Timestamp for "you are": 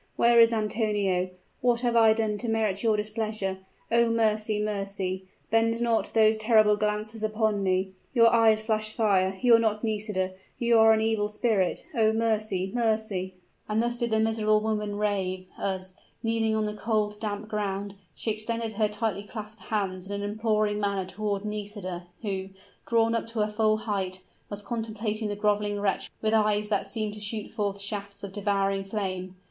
9.39-9.59, 10.57-10.91